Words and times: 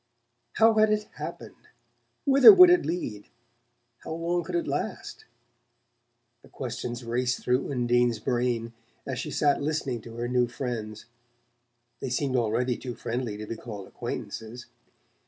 How 0.53 0.73
had 0.79 0.91
it 0.91 1.07
happened, 1.17 1.67
whither 2.25 2.51
would 2.51 2.71
it 2.71 2.87
lead, 2.87 3.27
how 3.99 4.13
long 4.13 4.43
could 4.43 4.55
it 4.55 4.65
last? 4.67 5.25
The 6.41 6.49
questions 6.49 7.03
raced 7.05 7.43
through 7.43 7.71
Undine's 7.71 8.17
brain 8.17 8.73
as 9.05 9.19
she 9.19 9.29
sat 9.29 9.61
listening 9.61 10.01
to 10.01 10.15
her 10.15 10.27
new 10.27 10.47
friends 10.47 11.05
they 11.99 12.09
seemed 12.09 12.35
already 12.35 12.77
too 12.77 12.95
friendly 12.95 13.37
to 13.37 13.45
be 13.45 13.55
called 13.55 13.87
acquaintances! 13.87 14.65